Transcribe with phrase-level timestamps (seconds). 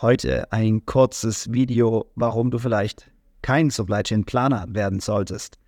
[0.00, 3.10] Heute ein kurzes Video, warum du vielleicht
[3.42, 5.58] kein Supply Chain Planer werden solltest.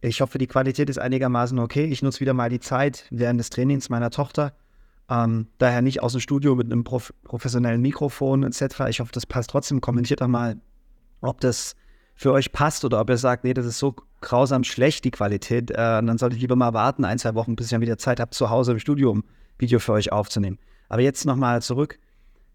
[0.00, 1.84] Ich hoffe, die Qualität ist einigermaßen okay.
[1.84, 4.54] Ich nutze wieder mal die Zeit während des Trainings meiner Tochter.
[5.10, 8.84] Ähm, daher nicht aus dem Studio mit einem prof professionellen Mikrofon etc.
[8.88, 9.82] Ich hoffe, das passt trotzdem.
[9.82, 10.56] Kommentiert doch mal,
[11.20, 11.76] ob das
[12.14, 15.70] für euch passt oder ob ihr sagt, nee, das ist so grausam schlecht, die Qualität.
[15.72, 18.18] Äh, dann sollte ich lieber mal warten, ein, zwei Wochen, bis ich dann wieder Zeit
[18.18, 19.24] habe, zu Hause im Studio ein
[19.58, 20.58] Video für euch aufzunehmen.
[20.88, 21.98] Aber jetzt nochmal zurück.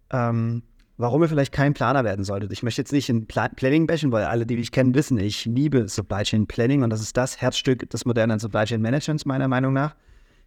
[0.09, 0.63] Ähm,
[0.97, 2.51] warum ihr vielleicht kein Planer werden solltet.
[2.51, 5.45] Ich möchte jetzt nicht in Pla Planning bashen, weil alle, die mich kennen, wissen, ich
[5.45, 9.47] liebe Supply Chain Planning und das ist das Herzstück des modernen Supply Chain Managements, meiner
[9.47, 9.95] Meinung nach.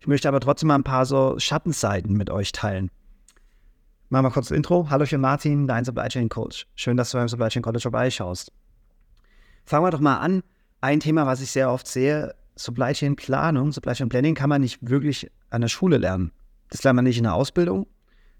[0.00, 2.90] Ich möchte aber trotzdem mal ein paar so Schattenseiten mit euch teilen.
[4.08, 4.88] Machen wir kurz das Intro.
[4.90, 6.66] Hallo, ich bin Martin, dein Supply Chain Coach.
[6.74, 8.52] Schön, dass du beim Supply Chain College vorbeischaust.
[9.64, 10.42] Fangen wir doch mal an.
[10.80, 14.62] Ein Thema, was ich sehr oft sehe, Supply Chain Planung, Supply Chain Planning kann man
[14.62, 16.32] nicht wirklich an der Schule lernen.
[16.70, 17.86] Das lernt man nicht in der Ausbildung.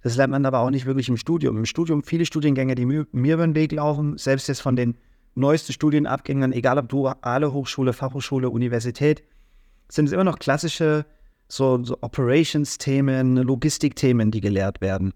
[0.03, 1.59] Das lernt man aber auch nicht wirklich im Studium.
[1.59, 4.97] Im Studium viele Studiengänge, die mir, über den Weg laufen, selbst jetzt von den
[5.35, 9.23] neuesten Studienabgängern, egal ob duale Hochschule, Fachhochschule, Universität,
[9.89, 11.05] sind es immer noch klassische
[11.49, 15.13] so, so Operations-Themen, Logistik-Themen, die gelehrt werden.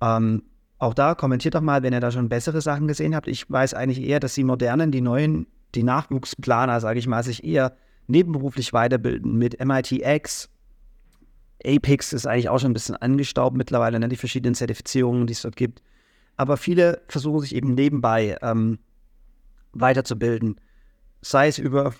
[0.00, 0.42] Ähm,
[0.78, 3.28] auch da kommentiert doch mal, wenn ihr da schon bessere Sachen gesehen habt.
[3.28, 7.44] Ich weiß eigentlich eher, dass die modernen, die neuen, die Nachwuchsplaner, sage ich mal, sich
[7.44, 10.48] eher nebenberuflich weiterbilden mit MITx,
[11.66, 15.42] Apex ist eigentlich auch schon ein bisschen angestaubt mittlerweile, ne, die verschiedenen Zertifizierungen, die es
[15.42, 15.82] dort gibt.
[16.36, 18.78] Aber viele versuchen sich eben nebenbei ähm,
[19.72, 20.60] weiterzubilden.
[21.22, 21.94] Sei es über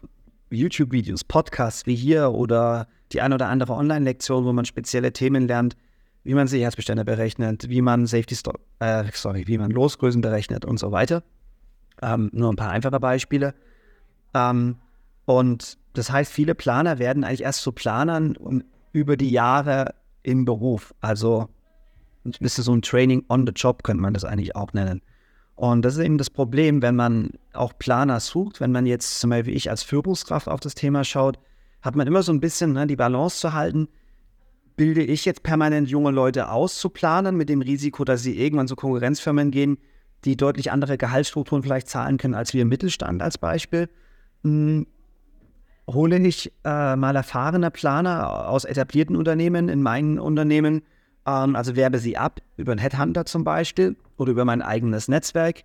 [0.51, 5.77] YouTube-Videos, Podcasts wie hier oder die eine oder andere Online-Lektion, wo man spezielle Themen lernt,
[6.25, 8.37] wie man Sicherheitsbestände berechnet, wie man Safety
[8.81, 11.23] äh, sorry, wie man Losgrößen berechnet und so weiter.
[12.03, 13.55] Ähm, nur ein paar einfache Beispiele.
[14.35, 14.77] Ähm,
[15.25, 18.65] und das heißt, viele Planer werden eigentlich erst zu Planern und
[18.97, 20.95] über die Jahre im Beruf.
[21.03, 21.49] Also
[22.25, 25.03] ein bisschen so ein Training on the Job könnte man das eigentlich auch nennen.
[25.55, 29.31] Und das ist eben das Problem, wenn man auch Planer sucht, wenn man jetzt zum
[29.31, 31.39] Beispiel ich als Führungskraft auf das Thema schaut,
[31.83, 33.89] hat man immer so ein bisschen ne, die Balance zu halten.
[34.77, 38.67] Bilde ich jetzt permanent junge Leute aus zu planen, mit dem Risiko, dass sie irgendwann
[38.67, 39.77] zu Konkurrenzfirmen gehen,
[40.25, 43.91] die deutlich andere Gehaltsstrukturen vielleicht zahlen können als wir im Mittelstand als Beispiel?
[45.89, 50.83] Hole ich äh, mal erfahrene Planer aus etablierten Unternehmen in meinen Unternehmen,
[51.27, 55.63] ähm, also werbe sie ab über einen Headhunter zum Beispiel oder über mein eigenes Netzwerk,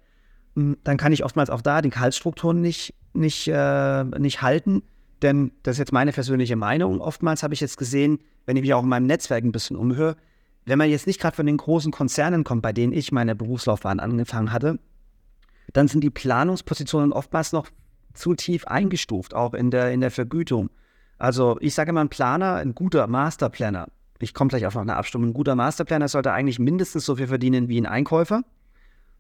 [0.55, 4.83] hm, dann kann ich oftmals auch da die Gehaltsstrukturen nicht, nicht, äh, nicht halten.
[5.21, 6.99] Denn das ist jetzt meine persönliche Meinung.
[6.99, 10.15] Oftmals habe ich jetzt gesehen, wenn ich mich auch in meinem Netzwerk ein bisschen umhöre,
[10.65, 13.99] wenn man jetzt nicht gerade von den großen Konzernen kommt, bei denen ich meine Berufslaufbahn
[13.99, 14.79] angefangen hatte,
[15.73, 17.67] dann sind die Planungspositionen oftmals noch
[18.13, 20.69] zu tief eingestuft, auch in der, in der Vergütung.
[21.17, 23.87] Also ich sage immer, ein Planer, ein guter Masterplanner,
[24.19, 27.27] ich komme gleich auf noch eine Abstimmung, ein guter Masterplanner sollte eigentlich mindestens so viel
[27.27, 28.43] verdienen wie ein Einkäufer.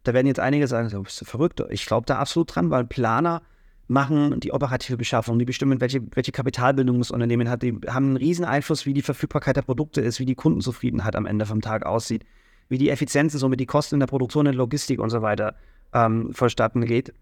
[0.03, 1.63] Da werden jetzt einige sagen, du bist verrückt.
[1.69, 3.41] Ich glaube da absolut dran, weil Planer
[3.87, 8.17] machen die operative Beschaffung, die bestimmen, welche, welche Kapitalbildung das Unternehmen hat, die haben einen
[8.17, 11.85] riesen Einfluss, wie die Verfügbarkeit der Produkte ist, wie die Kundenzufriedenheit am Ende vom Tag
[11.85, 12.23] aussieht,
[12.69, 15.55] wie die Effizienz, somit die Kosten in der Produktion, in der Logistik und so weiter
[15.93, 17.13] ähm, vonstatten geht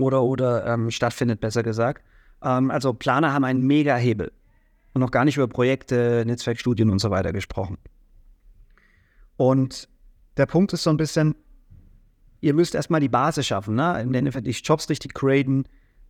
[0.00, 2.04] oder, oder ähm, stattfindet, besser gesagt.
[2.42, 4.32] Ähm, also Planer haben einen mega Hebel
[4.94, 7.78] und noch gar nicht über Projekte, Netzwerkstudien und so weiter gesprochen.
[9.36, 9.88] Und
[10.36, 11.34] der Punkt ist so ein bisschen,
[12.40, 14.00] ihr müsst erstmal die Basis schaffen, ne?
[14.00, 15.66] Im Endeffekt die Jobs richtig graden.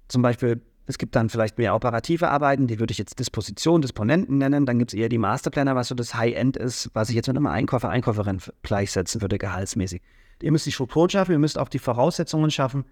[0.09, 4.39] Zum Beispiel, es gibt dann vielleicht mehr operative Arbeiten, die würde ich jetzt Disposition, Disponenten
[4.39, 4.67] nennen.
[4.67, 7.37] Dann gibt es eher die Masterplanner, was so das High-End ist, was ich jetzt mit
[7.37, 10.03] einem Einkäufer, Einkäuferin gleichsetzen würde, gehaltsmäßig.
[10.43, 12.85] Ihr müsst die Strukturen schaffen, ihr müsst auch die Voraussetzungen schaffen,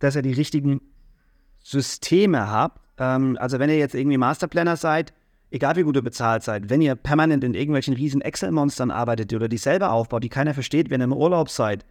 [0.00, 0.80] dass ihr die richtigen
[1.62, 2.80] Systeme habt.
[2.98, 5.14] Ähm, also wenn ihr jetzt irgendwie Masterplanner seid,
[5.50, 9.48] egal wie gut ihr bezahlt seid, wenn ihr permanent in irgendwelchen riesen Excel-Monstern arbeitet oder
[9.48, 11.84] die selber aufbaut, die keiner versteht, wenn ihr im Urlaub seid,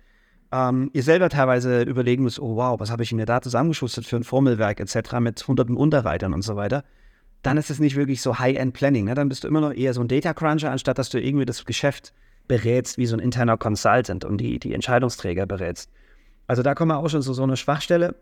[0.51, 4.17] ähm, ihr selber teilweise überlegen müsst, oh wow, was habe ich mir da zusammengeschustert für
[4.17, 5.19] ein Formelwerk etc.
[5.19, 6.83] mit hunderten Unterreitern und so weiter,
[7.43, 9.05] dann ist es nicht wirklich so High-End-Planning.
[9.05, 9.13] Ne?
[9.13, 12.13] Dann bist du immer noch eher so ein Data-Cruncher, anstatt dass du irgendwie das Geschäft
[12.47, 15.89] berätst wie so ein interner Consultant und die, die Entscheidungsträger berätst.
[16.49, 18.15] Also da kommen wir auch schon zu so einer Schwachstelle.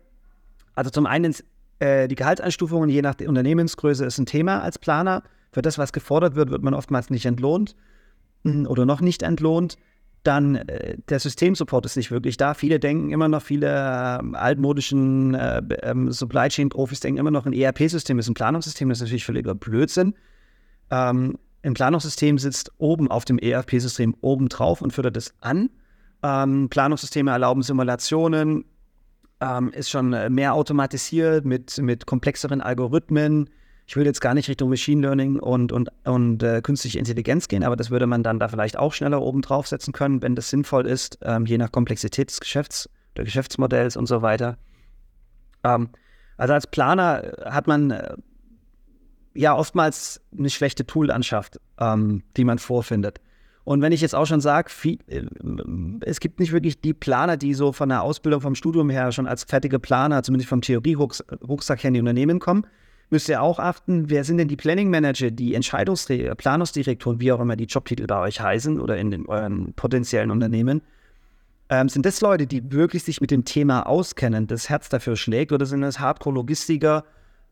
[0.74, 1.34] Also zum einen
[1.78, 5.22] äh, die Gehaltseinstufungen je nach Unternehmensgröße ist ein Thema als Planer.
[5.50, 7.74] Für das, was gefordert wird, wird man oftmals nicht entlohnt
[8.44, 9.78] hm, oder noch nicht entlohnt.
[10.24, 12.52] Dann äh, der Systemsupport ist nicht wirklich da.
[12.52, 17.46] Viele denken immer noch, viele äh, altmodischen äh, ähm, Supply Chain Profis denken immer noch,
[17.46, 18.90] ein ERP-System ist ein Planungssystem.
[18.90, 20.12] Das ist natürlich völliger Blödsinn.
[20.90, 25.70] Ähm, ein Planungssystem sitzt oben auf dem ERP-System oben drauf und führt das an.
[26.22, 28.64] Ähm, Planungssysteme erlauben Simulationen,
[29.40, 33.50] ähm, ist schon äh, mehr automatisiert mit, mit komplexeren Algorithmen.
[33.86, 37.64] Ich will jetzt gar nicht Richtung Machine Learning und, und, und äh, künstliche Intelligenz gehen,
[37.64, 40.86] aber das würde man dann da vielleicht auch schneller oben draufsetzen können, wenn das sinnvoll
[40.86, 44.58] ist, ähm, je nach Komplexität des Geschäfts, der Geschäftsmodells und so weiter.
[45.64, 45.88] Ähm,
[46.36, 48.14] also als Planer hat man äh,
[49.34, 53.20] ja oftmals eine schlechte Toollandschaft, ähm, die man vorfindet.
[53.68, 54.96] Und wenn ich jetzt auch schon sage, äh,
[56.00, 59.26] es gibt nicht wirklich die Planer, die so von der Ausbildung, vom Studium her schon
[59.26, 62.66] als fertige Planer, zumindest vom Theorie-Rucksack her in die Unternehmen kommen,
[63.10, 67.40] müsst ihr auch achten, wer sind denn die Planning Manager, die Entscheidungsdirektoren, Planungsdirektoren, wie auch
[67.40, 70.80] immer die Jobtitel bei euch heißen oder in den, euren potenziellen Unternehmen.
[71.68, 75.52] Ähm, sind das Leute, die wirklich sich mit dem Thema auskennen, das Herz dafür schlägt,
[75.52, 77.04] oder sind das Hardcore-Logistiker,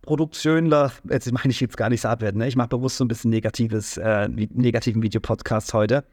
[0.06, 2.48] Produktionler, jetzt meine ich jetzt gar nicht so abwerten, ne?
[2.48, 6.04] ich mache bewusst so ein bisschen negatives, äh, negativen Videopodcast heute.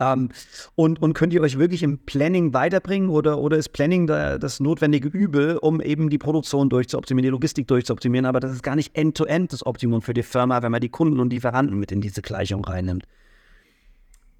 [0.00, 0.30] Ähm,
[0.74, 4.58] und, und könnt ihr euch wirklich im Planning weiterbringen oder, oder ist Planning da, das
[4.58, 8.96] notwendige Übel, um eben die Produktion durchzuoptimieren, die Logistik durchzuoptimieren, aber das ist gar nicht
[8.96, 12.00] end-to-end -end das Optimum für die Firma, wenn man die Kunden und Lieferanten mit in
[12.00, 13.04] diese Gleichung reinnimmt.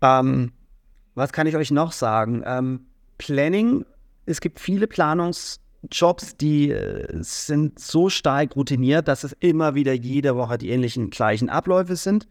[0.01, 0.53] Ähm,
[1.15, 2.43] was kann ich euch noch sagen?
[2.45, 2.87] Ähm,
[3.19, 3.85] Planning,
[4.27, 9.93] es gibt viele Planungs- Jobs, die äh, sind so stark routiniert, dass es immer wieder
[9.93, 12.29] jede Woche die ähnlichen gleichen Abläufe sind.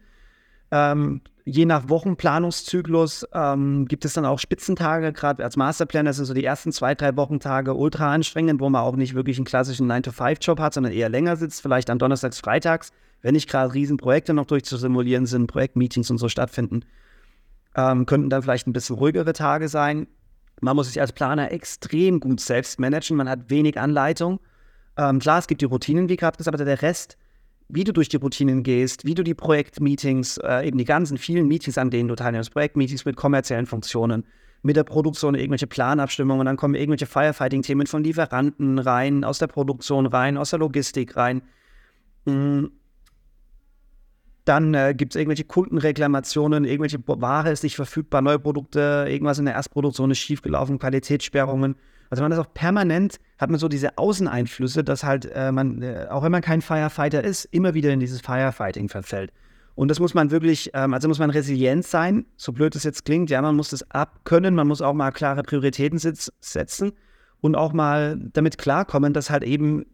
[0.70, 6.32] Ähm, je nach Wochenplanungszyklus ähm, gibt es dann auch Spitzentage, gerade als Masterplan, sind so
[6.32, 10.58] die ersten zwei, drei Wochentage ultra anstrengend, wo man auch nicht wirklich einen klassischen 9-to-5-Job
[10.58, 12.90] hat, sondern eher länger sitzt, vielleicht an Donnerstags, Freitags,
[13.20, 16.84] wenn nicht gerade Riesenprojekte noch durchzusimulieren sind, Projektmeetings und so stattfinden.
[17.76, 20.06] Ähm, könnten dann vielleicht ein bisschen ruhigere Tage sein.
[20.62, 23.16] Man muss sich als Planer extrem gut selbst managen.
[23.16, 24.38] Man hat wenig Anleitung.
[24.96, 27.18] Ähm, klar, es gibt die Routinen, wie gerade gesagt, aber der Rest,
[27.68, 31.48] wie du durch die Routinen gehst, wie du die Projektmeetings, äh, eben die ganzen vielen
[31.48, 34.24] Meetings, an denen du teilnimmst, Projektmeetings mit kommerziellen Funktionen,
[34.62, 40.06] mit der Produktion irgendwelche Planabstimmungen, dann kommen irgendwelche Firefighting-Themen von Lieferanten rein, aus der Produktion
[40.06, 41.42] rein, aus der Logistik rein.
[42.24, 42.70] Mhm.
[44.52, 49.46] Dann äh, gibt es irgendwelche Kundenreklamationen, irgendwelche Ware ist nicht verfügbar, neue Produkte, irgendwas in
[49.46, 51.74] der Erstproduktion ist schiefgelaufen, Qualitätssperrungen.
[52.10, 56.06] Also man ist auch permanent, hat man so diese Außeneinflüsse, dass halt äh, man, äh,
[56.10, 59.32] auch wenn man kein Firefighter ist, immer wieder in dieses Firefighting verfällt.
[59.74, 63.06] Und das muss man wirklich, ähm, also muss man resilient sein, so blöd es jetzt
[63.06, 66.92] klingt, ja, man muss das abkönnen, man muss auch mal klare Prioritäten setzen
[67.40, 69.86] und auch mal damit klarkommen, dass halt eben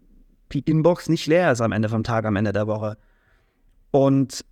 [0.51, 2.97] die Inbox nicht leer ist am Ende vom Tag, am Ende der Woche.
[3.91, 4.45] Und,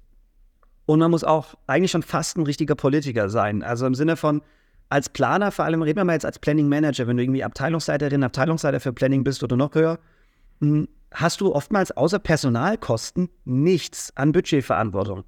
[0.87, 3.63] und man muss auch eigentlich schon fast ein richtiger Politiker sein.
[3.63, 4.43] Also im Sinne von,
[4.89, 8.23] als Planer, vor allem reden wir mal jetzt als Planning Manager, wenn du irgendwie Abteilungsleiterin,
[8.23, 9.99] Abteilungsleiter für Planning bist oder noch höher,
[10.61, 15.25] hm, hast du oftmals außer Personalkosten nichts an Budgetverantwortung.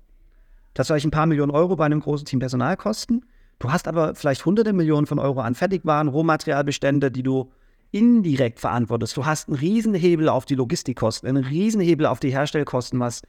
[0.74, 3.24] Das vielleicht ein paar Millionen Euro bei einem großen Team Personalkosten.
[3.58, 7.50] Du hast aber vielleicht hunderte Millionen von Euro an Fertigwaren, Rohmaterialbestände, die du
[7.90, 9.16] indirekt verantwortest.
[9.16, 13.22] Du hast einen Riesenhebel auf die Logistikkosten, einen Riesenhebel auf die Herstellkosten, was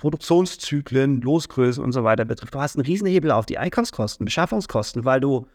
[0.00, 2.54] Produktionszyklen, Losgrößen und so weiter betrifft.
[2.54, 5.46] Du hast einen Riesenhebel auf die Einkaufskosten, Beschaffungskosten, weil du,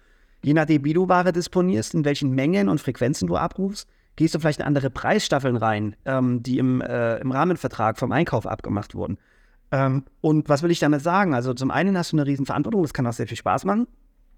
[0.43, 4.39] je nachdem, wie du Ware disponierst, in welchen Mengen und Frequenzen du abrufst, gehst du
[4.39, 9.17] vielleicht in andere Preisstaffeln rein, ähm, die im, äh, im Rahmenvertrag vom Einkauf abgemacht wurden.
[9.71, 11.33] Ähm, und was will ich damit sagen?
[11.33, 13.87] Also zum einen hast du eine Riesenverantwortung, das kann auch sehr viel Spaß machen.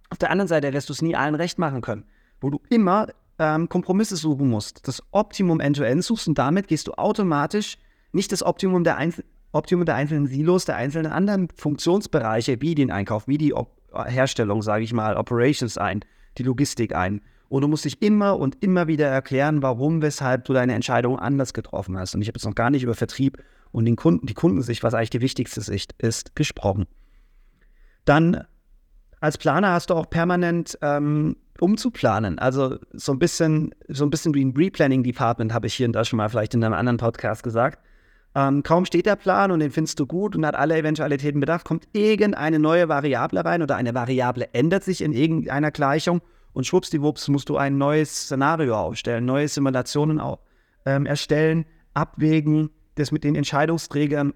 [0.10, 2.06] Auf der anderen Seite wirst du es nie allen recht machen können,
[2.39, 3.07] wo du immer
[3.39, 7.77] ähm, Kompromisse suchen musst, das Optimum end-to-end -End suchst und damit gehst du automatisch
[8.13, 12.91] nicht das Optimum der einzelnen Optimum der einzelnen Silos, der einzelnen anderen Funktionsbereiche, wie den
[12.91, 16.03] Einkauf, wie die Op Herstellung, sage ich mal, Operations ein,
[16.38, 17.21] die Logistik ein.
[17.49, 21.53] Und du musst dich immer und immer wieder erklären, warum, weshalb du deine Entscheidung anders
[21.53, 22.13] getroffen hast.
[22.13, 23.41] Und ich habe jetzt noch gar nicht über Vertrieb
[23.72, 26.86] und den Kunden, die Kundensicht, was eigentlich die wichtigste Sicht ist, gesprochen.
[28.05, 28.43] Dann
[29.19, 32.38] als Planer hast du auch permanent ähm, umzuplanen.
[32.38, 35.93] Also so ein bisschen, so ein bisschen wie ein Replanning Department habe ich hier und
[35.93, 37.79] da schon mal vielleicht in einem anderen Podcast gesagt.
[38.36, 41.65] Ähm, kaum steht der Plan und den findest du gut und hat alle Eventualitäten bedacht,
[41.65, 46.22] kommt irgendeine neue Variable rein oder eine Variable ändert sich in irgendeiner Gleichung
[46.53, 50.39] und schwuppsdiwupps musst du ein neues Szenario aufstellen, neue Simulationen auch,
[50.86, 54.34] ähm, erstellen, abwägen, das mit den Entscheidungsträgern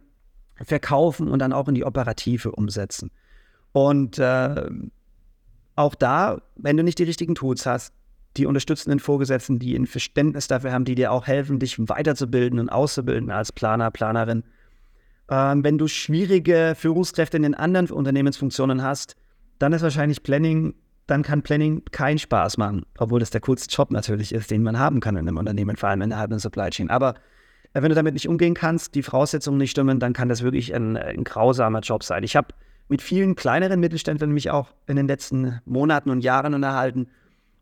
[0.63, 3.11] verkaufen und dann auch in die Operative umsetzen.
[3.71, 4.69] Und äh,
[5.75, 7.93] auch da, wenn du nicht die richtigen Tools hast,
[8.37, 12.69] die unterstützenden Vorgesetzten, die ein Verständnis dafür haben, die dir auch helfen, dich weiterzubilden und
[12.69, 14.43] auszubilden als Planer, Planerin.
[15.29, 19.15] Ähm, wenn du schwierige Führungskräfte in den anderen Unternehmensfunktionen hast,
[19.59, 20.73] dann ist wahrscheinlich Planning,
[21.07, 24.79] dann kann Planning keinen Spaß machen, obwohl das der coolste Job natürlich ist, den man
[24.79, 26.89] haben kann in einem Unternehmen, vor allem innerhalb einer Supply Chain.
[26.89, 27.15] Aber
[27.73, 30.73] äh, wenn du damit nicht umgehen kannst, die Voraussetzungen nicht stimmen, dann kann das wirklich
[30.73, 32.23] ein, ein grausamer Job sein.
[32.23, 32.47] Ich habe
[32.87, 37.07] mit vielen kleineren Mittelständlern mich auch in den letzten Monaten und Jahren unterhalten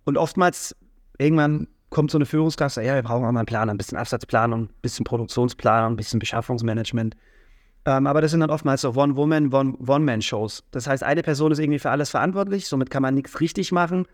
[0.06, 0.76] und oftmals,
[1.18, 3.98] irgendwann kommt so eine Führungskraft, sagt, ja, wir brauchen auch mal einen Plan, ein bisschen
[3.98, 7.16] Absatzplanung, ein bisschen Produktionsplanung, ein bisschen Beschaffungsmanagement.
[7.86, 10.66] Ähm, aber das sind dann oftmals so One-Woman, One-Man-Shows.
[10.72, 14.06] das heißt, eine Person ist irgendwie für alles verantwortlich, somit kann man nichts richtig machen.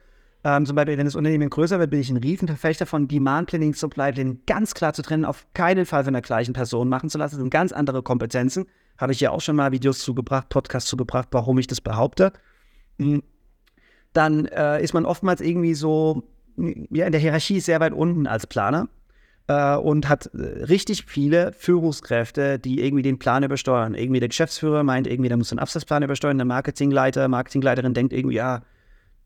[0.43, 3.73] Ähm, zum Beispiel, wenn das Unternehmen größer wird, bin ich ein Riesenverfechter von Demand Planning,
[3.73, 7.17] Supply Planning ganz klar zu trennen, auf keinen Fall von der gleichen Person machen zu
[7.17, 7.35] lassen.
[7.35, 8.67] Das sind ganz andere Kompetenzen.
[8.99, 12.31] Habe ich ja auch schon mal Videos zugebracht, Podcasts zugebracht, warum ich das behaupte.
[14.15, 16.23] Dann äh, ist man oftmals irgendwie so
[16.57, 18.87] ja, in der Hierarchie sehr weit unten als Planer
[19.47, 23.93] äh, und hat äh, richtig viele Führungskräfte, die irgendwie den Plan übersteuern.
[23.93, 28.37] Irgendwie der Geschäftsführer meint irgendwie, der muss den Absatzplan übersteuern, der Marketingleiter, Marketingleiterin denkt irgendwie,
[28.37, 28.61] ja,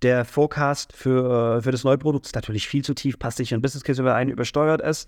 [0.02, 3.62] der Forecast für, äh, für das Neuprodukt ist natürlich viel zu tief, passt nicht in
[3.62, 5.08] Business Case überein, übersteuert es.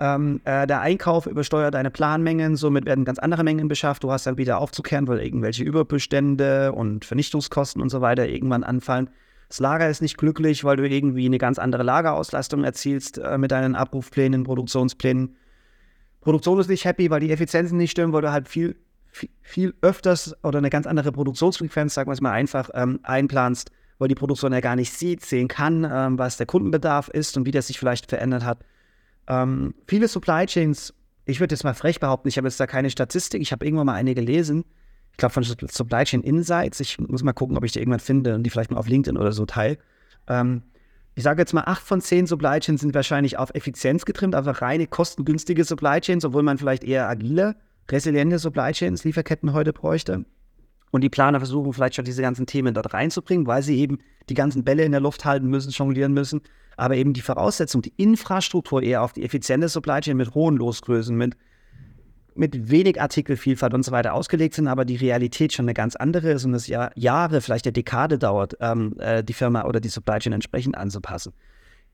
[0.00, 4.04] Ähm, äh, der Einkauf übersteuert deine Planmengen, somit werden ganz andere Mengen beschafft.
[4.04, 9.10] Du hast dann wieder aufzukehren, weil irgendwelche Überbestände und Vernichtungskosten und so weiter irgendwann anfallen.
[9.48, 13.50] Das Lager ist nicht glücklich, weil du irgendwie eine ganz andere Lagerauslastung erzielst äh, mit
[13.50, 15.36] deinen Abrufplänen, Produktionsplänen.
[16.20, 18.76] Produktion ist nicht happy, weil die Effizienzen nicht stimmen, weil du halt viel,
[19.08, 23.72] viel, viel öfters oder eine ganz andere Produktionsfrequenz, sagen wir es mal einfach, ähm, einplanst,
[23.98, 27.46] weil die Produktion ja gar nicht sieht, sehen kann, ähm, was der Kundenbedarf ist und
[27.46, 28.58] wie der sich vielleicht verändert hat.
[29.28, 30.94] Ähm, viele Supply Chains,
[31.26, 33.86] ich würde jetzt mal frech behaupten, ich habe jetzt da keine Statistik, ich habe irgendwann
[33.86, 34.64] mal eine gelesen,
[35.12, 36.78] ich glaube von Supply Chain Insights.
[36.78, 39.18] Ich muss mal gucken, ob ich die irgendwann finde und die vielleicht mal auf LinkedIn
[39.18, 39.76] oder so teile.
[40.28, 40.62] Ähm,
[41.16, 44.52] ich sage jetzt mal, acht von zehn Supply Chains sind wahrscheinlich auf Effizienz getrimmt, also
[44.52, 47.56] reine kostengünstige Supply Chains, obwohl man vielleicht eher agile,
[47.90, 50.24] resiliente Supply Chains, Lieferketten heute bräuchte.
[50.92, 54.34] Und die Planer versuchen vielleicht schon diese ganzen Themen dort reinzubringen, weil sie eben die
[54.34, 56.42] ganzen Bälle in der Luft halten müssen, jonglieren müssen.
[56.78, 61.16] Aber eben die Voraussetzung, die Infrastruktur eher auf die effiziente Supply Chain mit hohen Losgrößen,
[61.16, 61.36] mit
[62.38, 66.30] mit wenig Artikelvielfalt und so weiter ausgelegt sind, aber die Realität schon eine ganz andere
[66.30, 69.88] ist und es ja Jahre, vielleicht eine Dekade dauert, ähm, äh, die Firma oder die
[69.88, 71.32] Supply Chain entsprechend anzupassen.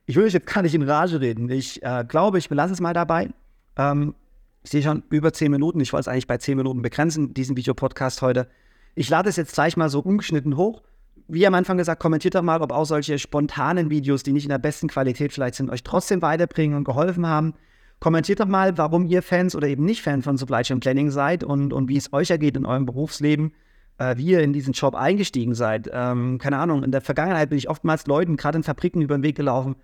[0.05, 1.49] Ich will jetzt gar nicht in Rage reden.
[1.49, 3.31] Ich äh, glaube, ich belasse es mal dabei.
[3.77, 4.15] Ähm,
[4.63, 5.81] ich sehe schon über zehn Minuten.
[5.81, 8.47] Ich wollte es eigentlich bei zehn Minuten begrenzen, diesen Videopodcast heute.
[8.95, 10.83] Ich lade es jetzt gleich mal so ungeschnitten hoch.
[11.27, 14.51] Wie am Anfang gesagt, kommentiert doch mal, ob auch solche spontanen Videos, die nicht in
[14.51, 17.55] der besten Qualität vielleicht sind, euch trotzdem weiterbringen und geholfen haben.
[17.99, 21.43] Kommentiert doch mal, warum ihr Fans oder eben nicht Fan von Supply Chain Planning seid
[21.43, 23.55] und, und wie es euch ergeht in eurem Berufsleben,
[23.97, 25.89] äh, wie ihr in diesen Job eingestiegen seid.
[25.91, 29.23] Ähm, keine Ahnung, in der Vergangenheit bin ich oftmals Leuten, gerade in Fabriken, über den
[29.23, 29.77] Weg gelaufen,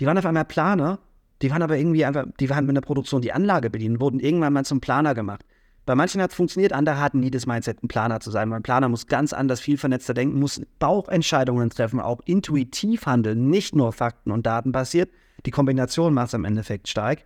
[0.00, 0.98] die waren auf einmal Planer,
[1.42, 4.54] die waren aber irgendwie einfach, die waren mit der Produktion die Anlage bedienen, wurden irgendwann
[4.54, 5.44] mal zum Planer gemacht.
[5.86, 8.50] Bei manchen hat es funktioniert, andere hatten nie das Mindset, ein Planer zu sein.
[8.50, 13.48] Weil ein Planer muss ganz anders, viel vernetzter denken, muss Bauchentscheidungen treffen, auch intuitiv handeln,
[13.48, 15.10] nicht nur Fakten- und Daten basiert.
[15.46, 17.20] Die Kombination macht es im Endeffekt stark.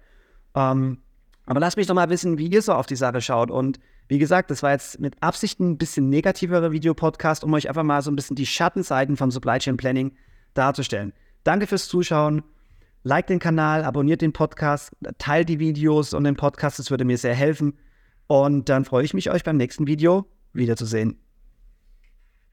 [0.54, 0.98] Ähm,
[1.46, 3.50] aber lasst mich doch mal wissen, wie ihr so auf die Sache schaut.
[3.50, 7.82] Und wie gesagt, das war jetzt mit Absicht ein bisschen negativerer Videopodcast, um euch einfach
[7.82, 10.12] mal so ein bisschen die Schattenseiten von Supply Chain Planning
[10.52, 11.14] darzustellen.
[11.44, 12.42] Danke fürs Zuschauen.
[13.04, 17.16] Like den Kanal, abonniert den Podcast, teilt die Videos und den Podcast, das würde mir
[17.16, 17.78] sehr helfen.
[18.30, 21.18] Und dann freue ich mich, euch beim nächsten Video wiederzusehen.